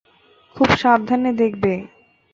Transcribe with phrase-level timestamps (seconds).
[0.55, 1.73] খুব সাবধানে দেখবে!